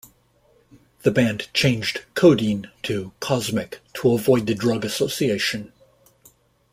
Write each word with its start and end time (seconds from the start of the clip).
The 1.03 1.11
band 1.11 1.47
changed 1.53 2.01
"codeine" 2.15 2.71
to 2.81 3.11
"cosmic" 3.19 3.81
to 4.01 4.13
avoid 4.15 4.47
the 4.47 4.55
drug 4.55 4.83
association. 4.83 5.71